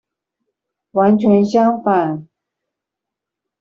[0.93, 2.27] 完全相反！